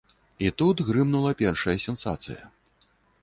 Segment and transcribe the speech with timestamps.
[0.45, 2.51] І тут грымнула першая сенсацыя.